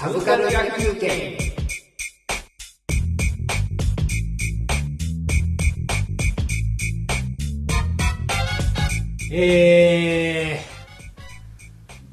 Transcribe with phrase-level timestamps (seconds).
[0.00, 1.36] サブカル野球券
[9.30, 11.28] えー、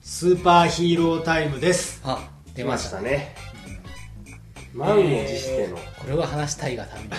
[0.02, 2.02] スーパーヒーロータイムです。
[2.04, 3.34] あ出出ままししたたね。
[4.74, 7.10] 満を持しての、これは話したいがために。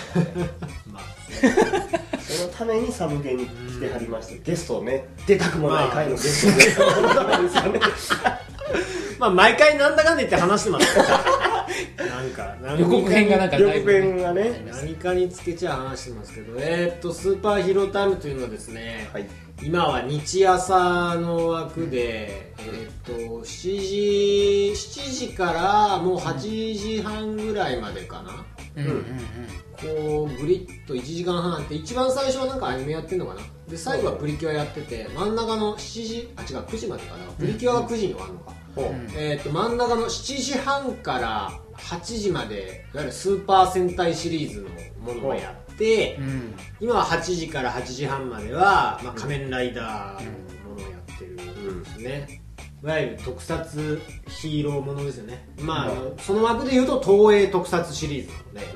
[0.93, 6.69] まあ、そのためにサブゲに来てはりましてゲストをね出たくもない回のゲストで。
[6.69, 8.48] そのためですよね
[9.19, 10.97] まあ、毎回なんだかんだ言って話してます。
[10.97, 12.81] なんか、何かに。
[12.81, 19.27] 予告編がなんか予ぶ告編がね何かにつけちゃ話してますけど、えーっと、スーパーヒーロータイムというのはですね、はい。
[19.61, 28.45] 今は日朝の枠で、えーっと、7時、7時からもう8時半ぐらいまでかな。
[28.77, 28.85] うん。
[28.85, 29.05] うんうん
[29.79, 33.41] こうグリッと1時間半あって一番最初はなんかアニメやってんのかな。
[33.69, 37.25] で最後はプリキュアやってて真ん中の7時あ違う9時までかな。
[37.33, 38.53] プリキュアが9時に終わるのか、
[39.15, 46.53] えー、と真ん中の7時半から8時までいわゆるスーパー戦隊シリーズのものをやって、うん。
[46.79, 50.31] 今は8時から8時半までは、まあ、仮面ライダーの
[50.75, 51.33] ものをやってる
[51.73, 52.41] んですね、
[52.81, 53.99] いわゆる特撮
[54.29, 55.45] ヒーローものですよね。
[55.59, 58.73] まあ、あのその枠でいうと東映特撮シリーズなので、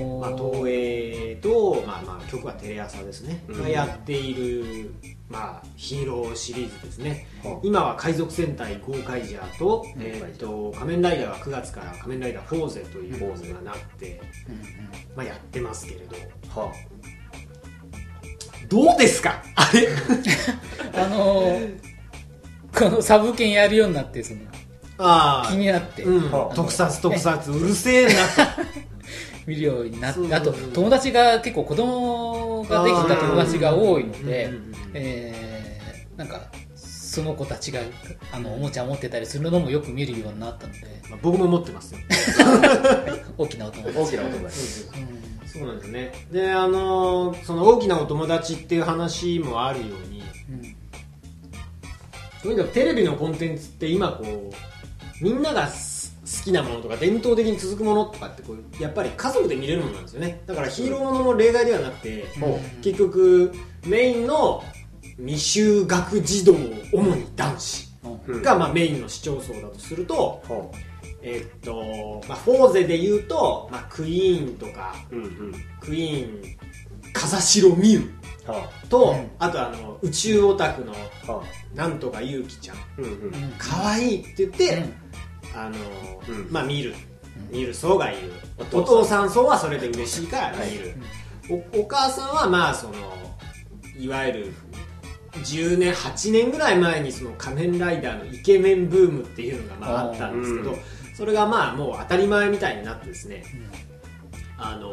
[0.00, 0.20] うん。
[0.20, 3.62] まあ、東映と、まあ、まあ曲はテレ朝ですね、うん。
[3.62, 4.92] がやっている、
[5.28, 7.60] まあ、ヒーローシリーズですね、はあ。
[7.62, 13.52] 今は海賊戦隊ゴーカイジャーと,、うんえー、と仮面ライダーは9月から仮面ライダーフォーゼというフォーゼ。
[13.52, 14.20] がなって、
[15.14, 16.16] まあ、やってますけれど。
[16.60, 16.72] は
[18.68, 19.42] どうですか？
[19.54, 19.86] あれ？
[21.00, 21.93] あのー
[22.76, 24.40] このサブ券やるようになってその
[24.98, 26.30] あ気になって、うん。
[26.30, 28.16] はあ特撮特撮うるせえなと。
[29.46, 36.42] 見るようになっそうてあと友達が結構子供ができた友達が多いのでうんうんうんえーなんか
[36.74, 37.80] その子たちが
[38.32, 40.80] あのおもちゃ持ってたりするのもよく見るようになったので。
[41.10, 42.00] まあ僕も持ってますよ。
[43.38, 43.98] 大きなお友達。
[43.98, 44.50] 大きな音がうん。
[45.46, 46.12] そうなんですよね。
[46.32, 50.13] であのーその大きなお友達っていう話もあるように
[52.72, 54.50] テレビのコンテンツって今こ
[55.20, 55.94] うみんながす
[56.24, 60.40] 好きなものとか伝統的に続くものとかってこうやっぱり家族で見れるものなんですよね。
[60.46, 62.82] だからヒーローものも例外ではなくて、うん。
[62.82, 63.52] 結局
[63.86, 64.64] メインの
[65.18, 66.54] 未就学児童
[66.92, 67.88] 主に男子
[68.26, 68.42] うん。
[68.42, 70.70] がまあメインの視聴層だとすると、は
[71.22, 75.54] えっとまあ、フォーゼで言うと、まあ、クイーンとかうんうん。
[75.80, 76.56] クイーン
[77.12, 78.23] 風城ミュウは
[78.88, 80.94] と、うんあとあの宇宙オタクの
[81.74, 82.76] なんとかゆうきちゃん。
[82.76, 83.32] あうんうん。
[83.58, 85.58] 可愛いって言って、うん。
[85.58, 85.76] あの
[86.28, 86.48] うん。
[86.50, 86.94] まあ見る。
[87.50, 88.32] 見る層がいる。
[88.72, 90.94] おお父さん層はそれで嬉しいからはい見る、
[91.74, 92.94] おお母さんはまあその
[93.98, 94.52] いわゆる
[95.32, 100.78] 10年8年ぐらい前にその仮面ライダーのイケメンブームっていうのがまああったんですけど、うん。
[101.14, 103.44] それがまあもう当たり前みたいになってですね、
[104.56, 104.92] あの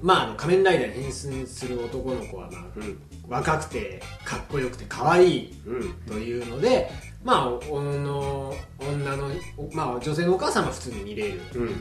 [0.00, 1.06] まああの仮面ライダーに変
[1.40, 2.98] 身する男の子はまあうん。
[3.28, 5.92] 若くてかっこよくて可愛いうん。
[6.06, 6.90] というので、
[7.24, 11.40] まあ、おの女の、おまあ、女性のお母さんは普通に見れる。
[11.54, 11.74] うん。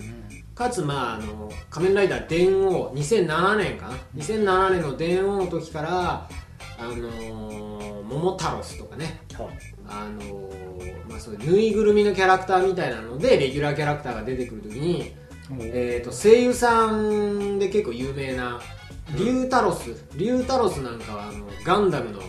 [0.53, 6.29] かつ、まあ、あの、仮面ライダー電王、2007年かな ?2007 年の電王の時から、
[6.77, 7.81] あのー
[8.11, 9.49] 桃太郎とかね、は
[9.87, 15.13] あのーまあ、そういうぬいぐるみのキャラクターみたいなので、レギュラーキャラクターが出てくる時に、
[15.59, 18.59] えー、と声優さんで結構有名な
[19.15, 22.19] リュウタロス、リュウタロスなんかはあのガンダムの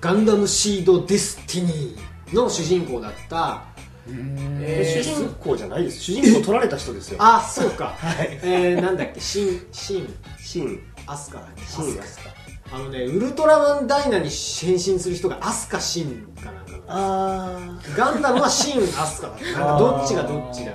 [0.00, 3.64] ガンダムシードデスティニーの主人公だった、
[4.06, 4.58] うん。
[4.60, 6.00] えー主人公じゃないです。
[6.00, 7.16] 主人公取られた人ですよ。
[7.20, 8.38] あそうか、 はい。
[8.42, 9.20] えー、なんだっけ？
[9.20, 10.14] シンシン。
[10.38, 10.80] シン。
[11.06, 11.62] アスカだっけ？
[11.64, 12.30] シンアスカ。
[12.70, 19.44] あのねウルトラマンダイナに変身する人がアスカシンかなんかなあガンダムはシン・アスカだった。
[19.44, 20.72] なんかどっちがどっちだ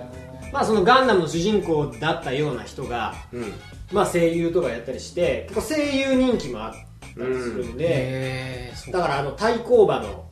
[0.54, 3.54] まあそのガンダムの主人公だったような人が、ーうん。
[3.92, 10.30] まあ、声優とかやったりして結構声優人気もあったりするんで、うだからあの対抗馬の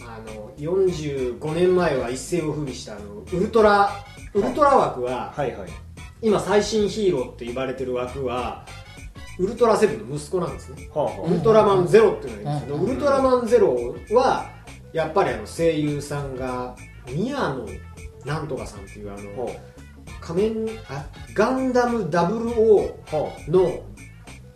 [0.00, 4.04] あの45年前は一世を風靡したあのウルトラ
[4.34, 5.56] ウルトラ枠ははい。
[5.56, 5.70] はい
[6.20, 8.66] 今最新ヒーローって言われてる枠は
[9.38, 10.90] ウルトラセブンの息子なんですね。
[10.92, 12.90] はあはウルトラマンゼロっていうのがいるんですけど、うん。
[12.90, 14.50] ウルトラマンゼロは
[14.92, 16.74] やっぱりあの声優さんが
[17.12, 17.66] 宮野
[18.24, 19.50] なんとかさんっていうああの
[20.20, 23.82] 仮面あガンダム00はの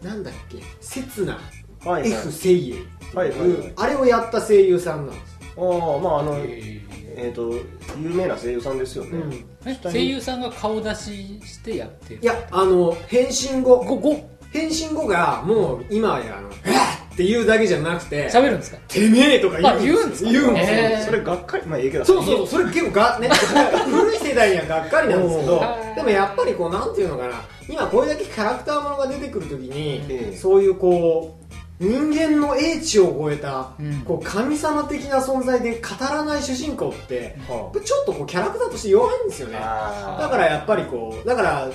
[0.02, 1.38] なんだっけ刹那。
[1.84, 2.12] あはいはい。
[2.12, 3.72] F 精鋭っていう、はいはいはい。
[3.76, 6.80] あれをやった声優さんなんです、ああまああのへ
[7.16, 7.52] えっと
[8.00, 9.44] 有名な声優さんですよね。
[9.82, 13.78] 声優さんが顔出ししてやってるいやあの変身後。
[13.78, 14.32] ごご。
[14.52, 16.71] 変身後がもう今やあの「え
[17.12, 18.78] っ!」っていうだけじゃなくて喋るんですか？
[18.88, 19.74] てめえとか言う。
[19.74, 20.30] んあ言うんですか？
[20.30, 22.04] 言うんですそれがっかりまあいいけど。
[22.04, 22.46] そうそうそう。
[22.46, 25.62] それ結構が、ね、古い世代にはがっかりなんですけど
[25.96, 27.34] でもやっぱりこうなんていうのかな。
[27.68, 30.36] 今これだけキャラクターものが出てくるときに、ええ。
[30.36, 34.00] そういうこう人間の英知を超えた、うん。
[34.02, 39.58] こう神様的な存在で語らない主人公ってはちょっとこうキャラクターとして弱いんですよね。
[39.60, 41.68] あだからやっぱりこうだから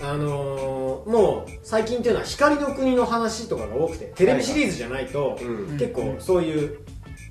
[0.00, 5.78] あのーもう最近っていうのは光の国の話とかが多くてテレビシリーズじゃないと、うん。
[5.78, 6.78] 結構そういう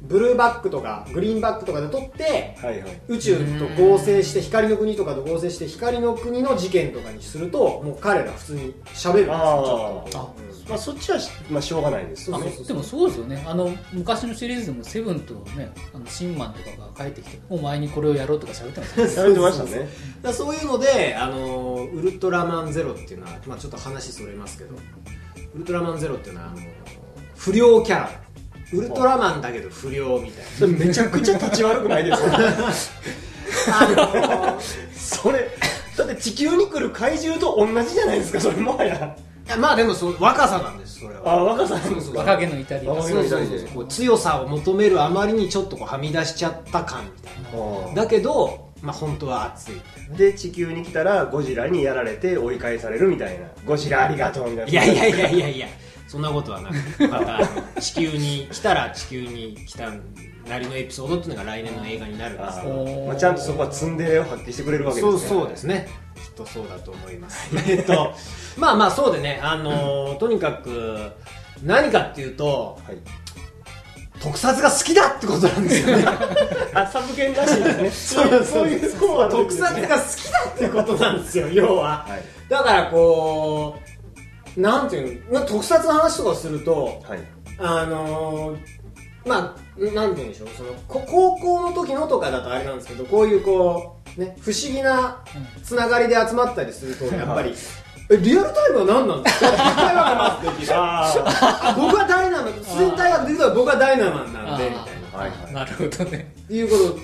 [0.01, 3.01] ブルーバックとかグリーンバックとかで撮ってはいはい。
[3.07, 10.19] 宇宙と合成して光の国とかと合成して光の国の事件とかにするともう彼ら普通に喋るんですよちょっと。
[10.19, 12.29] あまあそっちはしまあしょうがないです。
[12.29, 13.43] よねでもそうですよね。
[13.47, 19.01] あの昔のシリーズでもセブンとねあのシンマンとかが帰ってきてもう前にこれをやろうとか喋ってました。
[19.03, 19.87] ねされてましたね。
[20.21, 24.75] だそういうので、あのーウルトラマンゼロっていうのは、まあ、ちょっと話それますけど
[25.55, 26.61] ウルトラマンゼロっていうのはあのー
[27.35, 28.11] 不良キャラ。
[28.73, 32.37] ウルトラマンだけど不良みたいそれめちゃくちゃ立ち悪くないですか？
[32.37, 32.37] な
[33.79, 34.61] あのー
[34.93, 35.49] それ
[35.95, 39.15] だって地球に来る怪獣と同じじゃないですかそれもはや
[39.47, 41.21] いやまあでもそう若さなんですそれは。
[41.33, 42.19] あ若さなんですか？
[42.19, 43.67] 若気の至りそうそうそうそう。
[43.69, 47.59] こう強さを求めるあまりにちょっとこうはみ出しちゃった感みたいな。
[47.59, 47.95] はあ。
[47.95, 49.75] だけど、まあ、本当は熱い。
[50.17, 53.47] で地球に来たらゴジラにやられて追い返されるみたいな。
[53.65, 54.71] ゴジラありがとうみたいな。
[54.71, 55.67] いやいやいやいやいや。
[56.07, 57.07] そんなことはなく。
[57.07, 59.91] また地球に来たら地球に来た
[60.47, 62.85] なりのエピソードっていうのが来年の映画になるんですあけど。
[62.85, 63.07] ー。
[63.07, 65.19] まあ、ちゃんとそこはツンデレを発揮してくれるわけですね。
[65.19, 65.88] そうそうですね
[66.37, 67.49] とそうだと思います。
[67.67, 68.13] えっと
[68.57, 71.11] まあまあそうでねあのー とにかく
[71.63, 72.97] 何かっていうとはい。
[74.19, 76.05] 特撮が好きだってことなんですよね。
[76.73, 77.91] あサブ犬らしいですね。
[77.91, 79.19] そうそういうこう。
[79.19, 79.59] は特撮。
[79.61, 79.95] が好きだ
[80.49, 82.03] ってことなんですよ要は。
[82.07, 82.49] はい。
[82.49, 83.75] だからこ
[84.55, 87.19] うなんていうのまあ特撮の話とかするとはい。
[87.59, 88.57] あのー
[89.27, 95.17] まあなんていうんでしょうそのこ高校の時のとかだとあれなんですけどこういうこうね不思議な
[95.63, 97.53] つながりで集まったりするとやっぱり。
[98.09, 99.39] えリアルタイムは何なんです
[100.71, 101.73] か？
[101.77, 104.87] 僕はダイナマン水体学で言うと僕はダイナマンなんでみたいな。
[105.13, 105.53] あはいはい。
[105.53, 106.31] なるほどね。
[106.49, 106.99] いうこと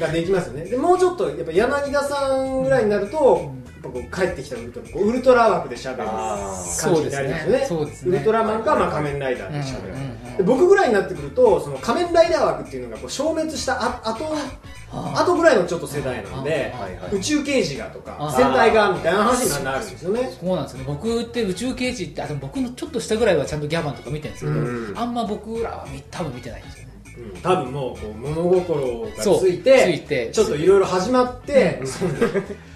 [0.00, 0.64] ができますよね。
[0.64, 7.66] でもうちょっとやっぱ柳田さんぐらいになると、やっぱこう帰ってきたウルトラこうウルトラ枠で喋るあ感じになりますよね。
[7.66, 8.16] そうですね。
[8.16, 14.34] ウルトラマンか、まあ、仮面ライダーで喋る、うんうんうんで僕ぐらいになってくるとその仮面ライダー枠っていうのがこう消滅したああと
[14.92, 20.30] あとぐらいのちょっと世代なんであはいはい宇宙刑事がとかあ戦隊がみたいな話になるんですよね。
[20.38, 20.84] そうなんですよね。
[20.86, 24.94] 僕って宇宙刑事ってあでも僕のちょっと下ぐらいはちゃんとギャバンとか見てるんですけど、うん。
[24.94, 27.40] あんま僕らは見多分見てないんですよねうん。
[27.40, 30.30] 多分もうこう物心がついてついて。
[30.32, 31.86] ちょっといろいろ始まって、うん。
[31.86, 32.10] その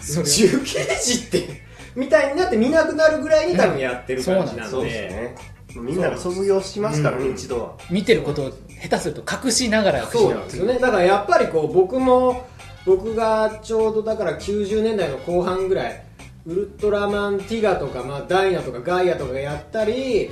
[0.00, 1.62] それ宇宙刑事って
[1.94, 5.14] みたいになって見なくなるぐらいに多分やってる感じなんそうです。
[5.14, 5.37] で,、ね。
[5.76, 7.34] みんなが卒業しますからね、うん。
[7.34, 7.75] 一度は。
[7.90, 8.50] 見てることを
[8.82, 10.64] 下手すると隠しながらそうなんですよ。
[10.66, 12.46] ねだからやっぱりこう僕も
[12.86, 16.02] 僕がちょうどだから90年代の後半ぐらい
[16.46, 20.31] ウルトラマンティガとか、まあ、ダイナとかガイアとかがやったり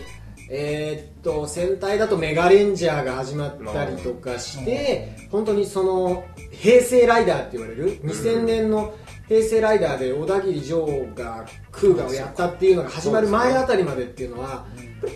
[0.50, 8.94] えーっと戦隊だとメガレンジャーが始まったりとかして本当にその平成ライダーって言われる2000年の
[9.28, 14.64] 平成ライダーで小田切城がクーガをやったっていうのが始まる前あたりまでっていうのは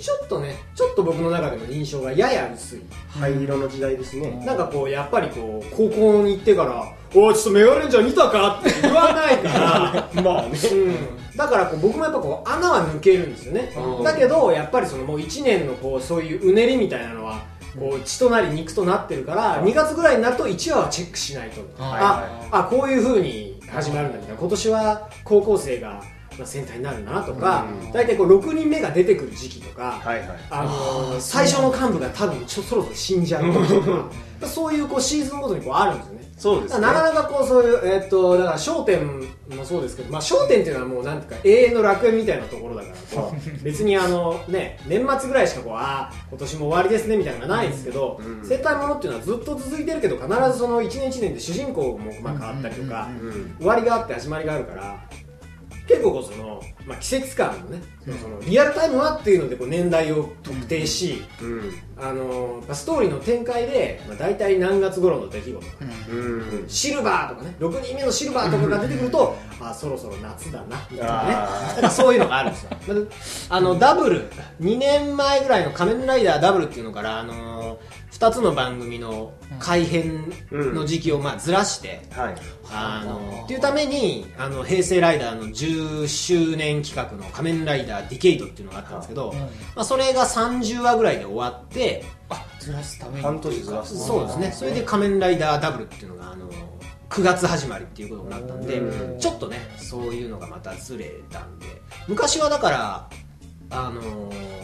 [0.00, 2.82] ちょっとねちょっと僕の中での印象がやや薄い。
[3.08, 10.10] 灰色の時代ですね、なんかこうやっぱりこう高校に行ってから「おいちょっとメガレンジャー見たか?」って言わないから。
[10.22, 10.58] まあね。
[10.70, 14.04] うん、だからこう僕もやっぱこう穴は抜けるんですよね、うん。
[14.04, 17.42] だけどやっぱりそのもう1年のこうそういううねりみたいなのは
[17.78, 21.62] こう血となり肉となってるから2月ぐらいになると1話はチェックしないと。
[21.78, 26.02] ああこういう風に始まるんだみたいな今年は高校生が
[26.38, 27.92] まあ戦隊になるなとかうん。
[27.92, 30.28] 大体こう6人目が出てくる時期とか、はいはい。
[30.50, 33.60] あの最初の幹部が多分ちょそろそろ死んじゃうと
[34.40, 36.22] かそういうこうシーズンごとにこうあるんですよね。
[36.42, 36.80] そうですね。
[36.80, 39.20] なかなかこうそういう、えーっとだから『笑点』
[39.56, 42.94] もそうですけど『まあ、笑点』っていうのはもうなんていうか永遠の楽園みたいなところだから
[43.62, 48.44] 別にあのね年末ぐらいしかこうああ今年も終わりですねみたいなのがないんですけど、うん。
[48.44, 53.28] 戦隊ものっていうのはずっと続いてるけど必ずその一年一年で主人公もまあ変わったりとか、うん。
[53.28, 53.56] うん。
[53.58, 54.98] 終わりがあって始まりがあるから
[55.92, 61.72] 結構その、まあ、季節感のね、そのそのリアルタイムはっていうのでこう年代を特定し、うん。
[61.96, 65.66] あのまあストーリーの展開で、まあ、大体何月頃の出来事
[66.10, 66.64] うん。
[66.68, 71.34] シルバーとかね6人目のシルバーとかが出てくるとあそろそろ夏だなみたいなね。
[71.34, 71.68] あー。
[71.68, 72.70] だからそういうのがあるんですよ。
[72.88, 74.28] まああのダブル。
[74.60, 77.78] 2年前ぐらいの「仮面ライダーダブル」っていうのから、あの
[78.12, 82.34] 2つの番組の改編の時期をまあずらして、はい。
[82.74, 93.22] あのっていうためにあの平成ライダーの10周年企画の「仮面ライダーディケイド」っていうのがあったんですけど、うんまあ、それが30 30話ぐらいで終わってあずらすために。
[93.22, 94.52] 半年ずらすそうですね。
[94.52, 96.48] それで「仮面ライダーダブル」っていうのがあの
[97.10, 99.18] 9月始まりっていうことになったんでうん。
[99.18, 101.66] ちょっとねそういうのがまたずれたんで。
[102.08, 103.08] 昔はだから
[103.70, 104.62] あのー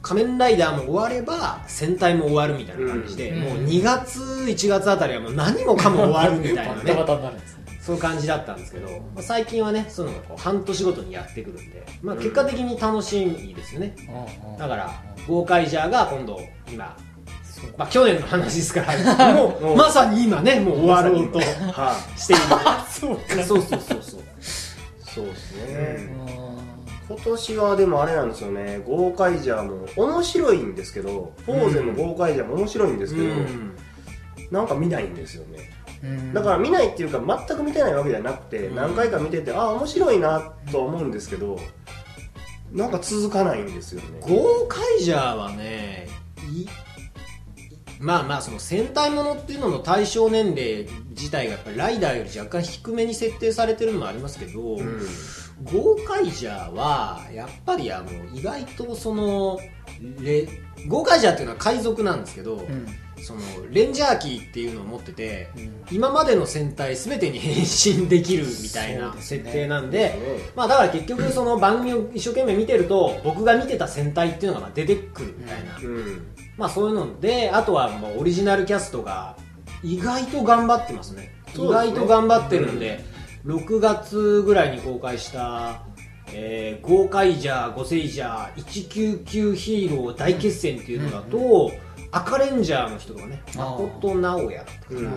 [0.00, 3.40] 仮面ライダーも終われば戦隊も終わるみたいな感じで、うん。
[3.40, 13.96] もう2月1月あたりはもう何もかも終わるみたいな バタねバタになるんですねそういう感じだったんですけど、まあ最近はねそういうのがこう半年ごとにやってくるんで、まあ、結果的に楽しいですよね、
[14.58, 14.92] だから
[15.26, 16.38] ゴーカイジャーが今度
[16.70, 16.94] 今
[17.78, 19.76] まあ去年の話ですから もううん。
[19.78, 22.42] まさに今ねもう終わろうとはしている。
[22.92, 23.42] そうか。
[23.42, 24.20] そうそうそうそう。
[24.20, 24.24] い
[25.00, 26.10] そうですね、
[27.08, 27.16] うん。
[27.16, 28.82] 今年はでもあれなんですよね。
[28.86, 33.76] ゴーカイジャーも面白いんですけどフォーゼのゴーカイジャーも面白いんですけど、うん。
[34.50, 35.67] なんか見ないんですよね。
[35.67, 35.67] うん
[36.32, 38.76] だから見ないっていうか全く見てないわけじゃなくて、うん。
[38.76, 41.58] 何回か見ててあ面白いなとは思うんですけど
[42.72, 44.20] なんか続かないんですよね。
[44.20, 46.08] ゴーカイジャーはね
[46.52, 46.66] い
[48.00, 55.00] まあまあその戦隊ものっていうのの対象年齢自体がやっぱりライダーより若干低めに設定されてるのもありますけど、うん。
[55.64, 59.58] ゴーカイジャーはやっぱりあの意外とその
[60.20, 60.48] レ
[60.86, 62.86] ゴーカイジャーっていうのは海賊なんですけど、うん
[63.22, 65.84] そのレンジャーキーっていうのを持っててうん。
[65.90, 76.26] 今までの戦隊全てに変身できるみたいな設定なんでまあだから結局その番組を一生懸命見てると僕が見てた戦隊っていうのがまあ出てくるみたいな、うん。
[76.56, 79.36] まあそういうのであとはもうオリジナルキャストが
[79.82, 81.22] 意外と頑張ってますね。
[81.22, 81.32] ね。
[81.54, 83.04] 外と頑張ってるんで、
[83.44, 85.82] 6月ぐらいに公開した
[86.32, 91.72] 「えー、ゴーカイジャーゴセイジャー199ヒーロー大決戦」っていうのだと、
[92.10, 93.42] 赤レンジャーの人とかね。
[93.56, 94.94] 誠直哉だったか。
[94.94, 95.14] なうん。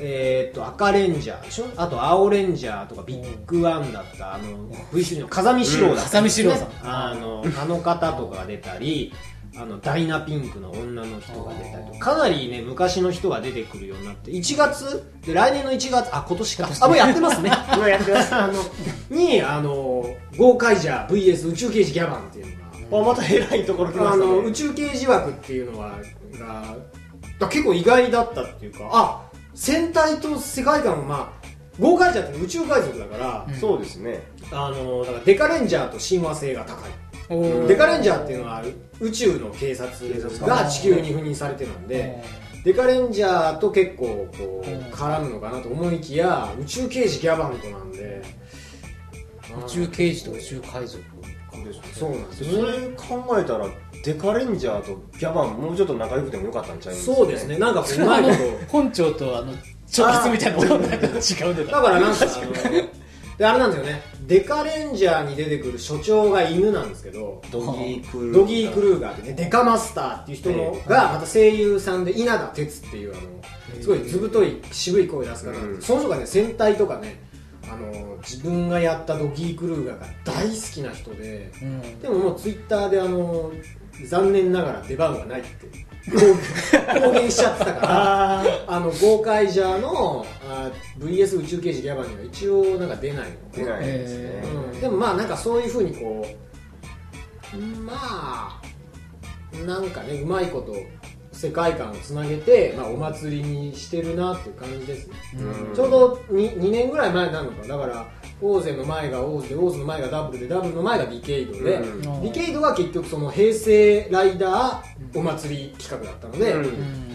[0.00, 1.66] えー、と赤レンジャーでしょ？
[1.76, 6.68] あと青レンジャーとかビッグワンだったあの V3 の風見四郎だった、風見四郎さん。
[6.82, 9.12] あのあの方とかが出たり
[9.56, 11.98] あのダイナピンクの女の人が出たりとか。
[12.16, 15.04] かなりね昔の人が出てくるようになって1月？
[15.24, 16.12] で来年の1月？
[16.12, 16.68] あ今年か。
[16.80, 17.52] あもうやってますね。
[17.72, 18.34] 今やってます。
[18.34, 18.54] あの
[19.10, 19.70] にあの
[20.36, 22.46] ゴーカイジャー VS 宇宙刑事ギャバンっていう
[22.90, 25.92] のがあまた偉いところ来まあしたねの宇宙刑事枠っていうのは
[26.38, 26.76] が
[27.38, 31.44] だ結構意外だったっていうかあ戦隊と世界観もまあ
[31.80, 33.54] ゴーカイジャーって宇宙海賊だから、うん。
[33.54, 34.22] そうですね。
[34.52, 36.90] あのだからデカレンジャーと親和性が高い。
[37.30, 37.66] おー。
[37.66, 38.62] デカレンジャーっていうのは
[39.00, 39.90] 宇宙の警察
[40.46, 42.22] が地球に赴任されてるんで
[42.64, 44.80] デカレンジャーと結構こううん。
[44.92, 48.22] 絡むのかなと思いきや宇宙刑事ギャバントなんで。
[49.66, 51.02] 宇宙刑事と宇宙海賊
[51.92, 52.70] そうなんですそよ。
[52.72, 53.68] ねれ考えたら
[54.04, 57.58] デカレンジャーとギャバンもうちょっと仲良くてもよかったんちゃいますそうですね。
[57.58, 59.52] なんかこううまいこと本庁とあの
[59.96, 60.64] 直筆みたいな。
[60.64, 61.54] のもなんか違う。
[61.54, 63.04] んだだからなんかあの
[63.36, 64.02] であれなんですよね。
[64.26, 75.82] デカレンジャーに出てくる所長が犬なんですけどドギークルードギー・クルーガーってねデカマスターっていう人のがまた声優さんで稲田哲っていうあのすごい図太い渋い声出すから、うん。
[75.82, 77.20] その人がね戦隊とかね
[77.70, 82.00] あの自分がやったドギー・クルーガーが大好きな人でうん。
[82.00, 83.52] でももうツイッターであの
[84.06, 86.20] 残念ながら出番がないって公
[87.00, 93.36] 公言しちゃってたからああのゴーカイジャーのあ VS 宇宙刑事ギャバンには一応なんか出ないの。
[93.52, 96.26] ー出ないですね、うん、でもまあなんかそういうふうにこ
[97.54, 98.60] うまあ
[99.66, 100.74] なんかねうまいこと
[101.32, 105.74] 世界観をつなげて、まあ、お祭りにしてるなっていう感じですね、うん。
[105.74, 108.06] ちょうど 2, 2年ぐらい前になるのかだから
[108.40, 112.00] オーゼの前がオーズでオーズの前がダブルでダブルの前がディケイドで、うん。
[112.00, 116.64] ディケイドが結局その平成ライダーお祭り企画だったので、うん。
[116.64, 117.14] うん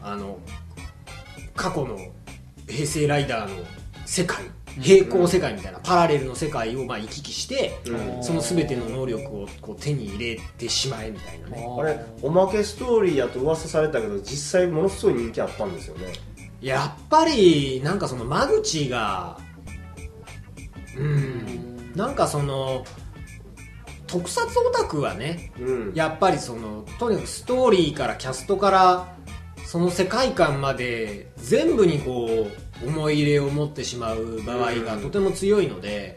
[0.00, 0.38] あの
[1.54, 1.98] 過去の
[2.68, 3.64] 平成ライダーの
[4.06, 4.44] 世界
[4.80, 8.22] 平行世界みたいなパラレルの世界をまあ行き来して、うん。
[8.22, 11.66] その全ての能力をこう手に入れてしまえみたいなね。
[11.78, 16.12] あれおまけストーリーやと噂されたけど実際ものすごい人気あったんですよね。
[16.60, 19.47] やっぱりなんかその間口がうん
[21.94, 22.84] なんかその
[24.06, 25.92] 特撮オタクはねうん。
[25.94, 29.14] やっぱりそのとにかくストーリーからキャストから
[29.64, 32.48] その世界観まで全部にこ
[32.82, 36.16] う思い入れを持ってしまう場合がとても強いので、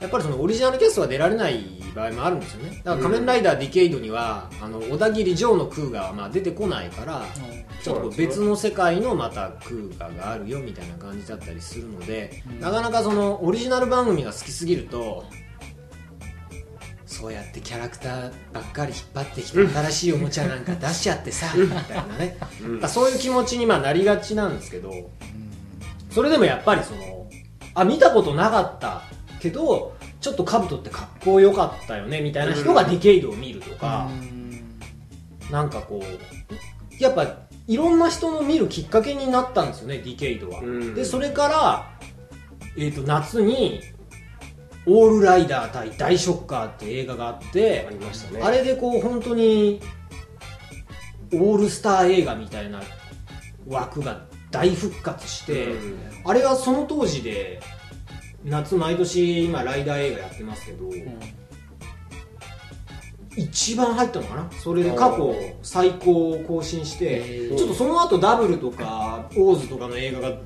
[0.00, 2.80] やっぱりそのオリジナルキャストは出られない場合もあるんですよね。
[2.84, 7.24] だから仮面ライダーディケイドには、あの小田切城の空ガはまあ出てこないから
[7.82, 15.24] ちょっと別の世界のまた空ガがあるよみたいな感じだったりするので、なかなかそのオリジナル番組が好きすぎると
[17.06, 22.80] そうやってキャラクターばっかり引っ張ってきて新しいおもちゃなんか出しちゃってさみたいなね、うん。
[22.80, 25.10] まあそういう気持ちにまあなりがちなんですけど
[26.10, 27.28] それでもやっぱりその
[27.74, 29.02] あ見たことなかった
[29.40, 34.08] けどちょっと兜ってかっこよかったよねみたいな人がディケイドを見るとか、
[35.50, 40.94] なんかこうやっぱいろんな人の見るきっかけになったんですよねディケイドは、うん。
[40.94, 41.90] でそれから、
[42.76, 43.80] えー、と夏に
[44.86, 48.42] 「オールライダー対大ショッカー」って映画があってありましたね。
[48.42, 49.80] あれでこう本当に
[51.32, 52.82] オールスター映画みたいな
[53.68, 55.98] 枠が大復活して、うん。
[56.24, 57.60] あれはその当時で
[58.44, 60.90] 夏毎年今ライダー映画やってますけど、
[63.36, 64.50] 一番入ったのかな？
[64.52, 70.36] それで過去最高を更新してちょっとその後ダブルとかオーズとかの映画が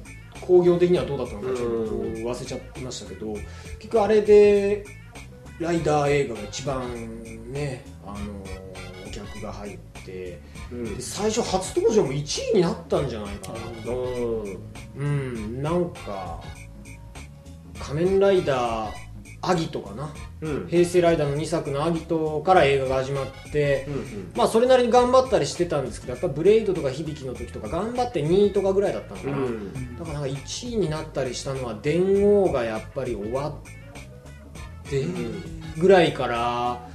[0.41, 3.45] 興行的にはどうだったのかちょっと忘れちゃいましたけど結
[3.81, 4.85] 局あれで
[5.59, 8.17] ライダー映画が一番ねあの
[9.07, 10.41] お客が入って
[10.71, 10.97] うん。
[10.97, 13.93] で最初初登場も1位になったんじゃないかな。
[13.93, 14.59] うん。
[14.97, 15.63] うん。
[15.63, 16.43] なんか
[17.81, 19.06] 仮面ライダー
[19.49, 20.13] アギトかな。
[20.41, 20.67] うん。
[20.69, 29.99] 平成ライダーの2作のアギトから映画が始まって、うんまあそれなりに頑張ったりしてたんですけどやっぱブレイドとか響きの時とか頑張って2位とかぐらいだったのかな、うん。
[29.99, 33.55] だからなんか1位になったりしたのは電王がやっぱり終わっ
[34.89, 35.07] て
[35.79, 36.89] ぐらいから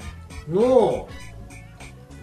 [0.49, 1.07] の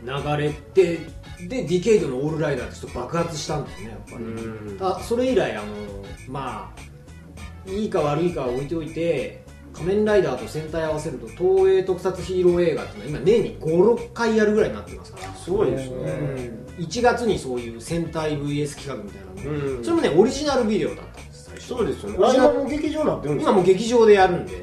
[0.04, 0.98] 流れで
[1.40, 4.78] でディケイドのオールライダーってちょっと爆発したんですねやっぱり、うん。
[4.80, 5.66] あそれ以来あの
[6.28, 6.72] ま
[7.66, 9.44] あいいか悪いかは置いておいて
[9.78, 15.96] 仮面ライダーと戦隊合わせると東映特撮ヒーロー映画っていうのは今年に56回やるぐらいになってますから、すごいですね。
[15.96, 16.84] うん。
[16.84, 19.84] 1月にそういう戦隊 VS 企画みたいなの、うん。
[19.84, 21.66] それもねオリジナルビデオだったんです最初。
[21.66, 22.16] そうですよね。
[22.18, 23.52] 今もう劇場になってるんですか？
[23.52, 24.58] 今もう劇場でやるんで、へ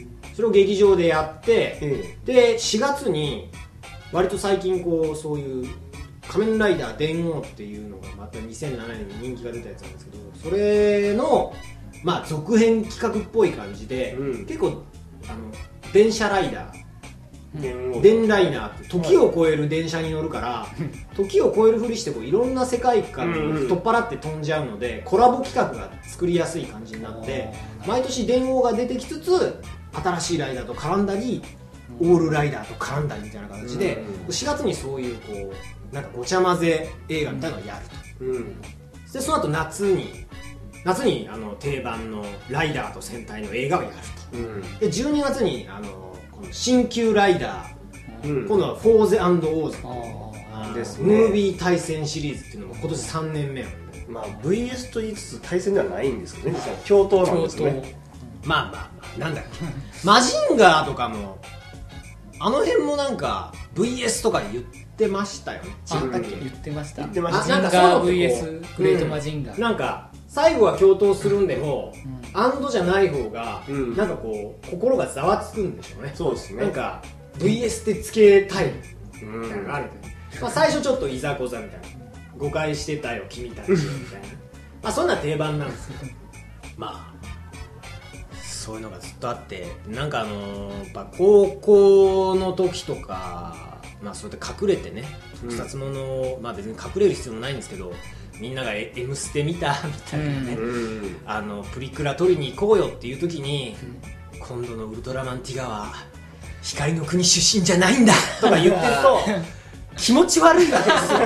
[0.00, 3.50] えそれを劇場でやってえで4月に
[4.12, 5.68] 割と最近こうそういう
[6.28, 11.54] 仮面ライダー電王っていうのがまた2007年に人気が出たやつなんですけどそれの
[12.04, 14.46] まあ続編企画っぽい感じで、うん。
[14.46, 14.84] 結構
[15.28, 15.50] あの
[15.92, 16.84] 電車ライダー。
[17.62, 20.66] え電ライナーって時を超える電車に乗るから、
[21.14, 27.52] 時を超えるふりしてこういろんな世界観を取っ払って飛んじゃうので、コラボ企画が作りやすい感じになって
[27.86, 29.62] 毎年電王が出てきつつ
[29.92, 31.42] 新しいライダーと絡んだり、
[32.00, 35.54] オールライダーと絡んだりみたいな形で、うん4月にそういうこ
[35.92, 37.86] うなんかごちゃ混ぜ映画みたいなのをやる
[38.18, 38.24] と。
[38.24, 38.60] うん。
[39.12, 40.23] でその後夏に
[40.84, 43.94] 夏にあの定番のライダーと戦隊の映画をやる
[44.38, 44.62] うん。
[44.62, 48.48] とで12月にあのこの新旧ライダーうん。
[48.48, 51.04] 今度はフォーゼオーズですね。
[51.06, 54.06] ムービー対戦シリーズっていうのも今年3年目なんで。
[54.08, 56.58] まあ VS と言いつつ対戦ではないんですけどね。
[56.58, 56.76] 実は
[57.08, 57.96] 共闘なんですね。
[58.44, 59.64] まあまあまあなんだっけ
[60.04, 61.38] マジンガーとかも
[62.44, 64.64] あの辺もなんか VS とか言っ
[64.98, 65.70] てましたよね。
[65.90, 67.00] 違ったっけ、言ってました。
[67.00, 67.56] 言ってました。
[67.62, 72.38] マジンガーなんかそう VS うグレートマジンガー、なんか最後は共闘するんでも、うん。
[72.38, 73.96] アンドじゃない方が、うん。
[73.96, 76.12] なんかこう心がざわつくんでしょうね。
[76.14, 76.64] そうですね。
[76.64, 77.02] なんか
[77.38, 78.72] VS ってつけたい。
[79.22, 79.40] うん。
[79.40, 80.08] みたいなのがあるんで、
[80.42, 81.86] まあ、最初ちょっといざこざみたいな。
[82.36, 83.70] 誤解してたよ君たち。
[83.70, 84.28] みたいな。
[84.84, 86.12] まあそんな定番なんですけど。
[86.76, 87.13] まあ
[88.64, 95.04] そういうのがずっとあってなんかあのーやっぱ高校の時とかまあそうやって隠れてね
[95.38, 97.92] 特撮ものを、まあ別に隠れる必要もないんですけど
[98.40, 99.76] みんなが「え M ステ」見た？
[99.84, 101.16] みたいなね、うん。
[101.26, 103.76] あのプリクラ撮りに行こうよっていう時に、
[104.40, 105.92] 今度のウルトラマンティガは
[106.62, 108.14] 光の国出身じゃないんだ！
[108.40, 109.20] とか言ってると
[109.96, 111.18] 気持ち悪いわけですよ。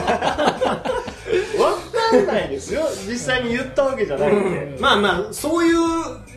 [1.62, 1.77] わ
[2.11, 2.87] かんないですよ。
[3.09, 4.77] 実際に言ったわけじゃないんで。
[4.81, 5.77] まあまあそういう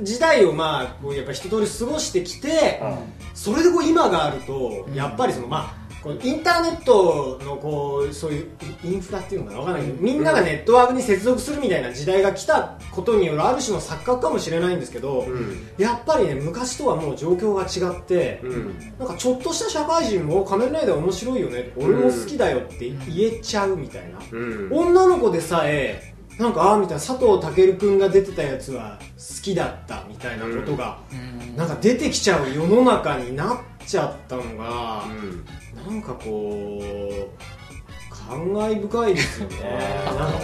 [0.01, 2.97] 時代をまあこうやっぱ一通り過ごしてきて、あ
[3.33, 8.49] それでこう今があるとやっぱりそのまあこのインターネットのこうそういう
[8.83, 9.85] インフラっていうのかなわかんない。
[9.85, 15.67] けどみんながネットワークに接続するみたいな時代が来たことによるある種の錯覚かもしれないんですけど、うん。
[15.77, 18.95] やっぱりね昔とはもう状況が違って、うん。
[18.97, 24.69] なんかちょっとした社会人も仮面ライダー面白いよね俺も好きだよって言えちゃうみたいな、うん。
[24.71, 26.10] 女の子でさえ
[26.41, 31.55] なんかああみたいな佐藤健君が出てたやつは好きだったみたいなことが、うん。
[31.55, 35.93] なんか出てきちゃう世の中になっちゃったのが、うん。
[35.93, 39.55] なんかこう感慨深いですよね。
[40.09, 40.41] 感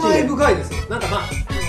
[0.00, 0.80] 慨深いですよ。
[0.90, 1.61] なんかまあ